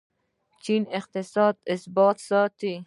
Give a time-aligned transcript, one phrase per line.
[0.63, 2.73] چین اقتصادي ثبات ساتي.